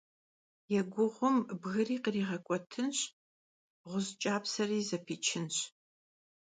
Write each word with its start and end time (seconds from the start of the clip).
Yêguğum 0.71 1.37
bgıri 1.61 1.97
khriğek'uetınş, 2.03 2.99
ğuş' 3.89 4.11
ç'apseri 4.21 4.79
zepiçınş. 4.89 5.57